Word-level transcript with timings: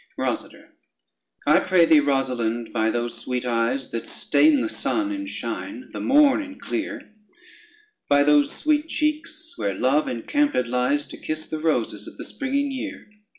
ROSADER 0.17 0.71
I 1.45 1.59
pray 1.59 1.85
thee, 1.85 1.99
Rosalynde, 1.99 2.73
by 2.73 2.89
those 2.89 3.15
sweet 3.21 3.45
eyes 3.45 3.91
That 3.91 4.07
stain 4.07 4.61
the 4.61 4.67
sun 4.67 5.11
in 5.11 5.27
shine, 5.27 5.91
the 5.93 5.99
morn 5.99 6.41
in 6.41 6.57
clear, 6.59 7.11
By 8.09 8.23
those 8.23 8.51
sweet 8.51 8.87
cheeks 8.89 9.53
where 9.57 9.75
Love 9.75 10.07
encampèd 10.07 10.67
lies 10.67 11.05
To 11.05 11.17
kiss 11.17 11.45
the 11.45 11.59
roses 11.59 12.07
of 12.07 12.17
the 12.17 12.25
springing 12.25 12.71
year. 12.71 13.05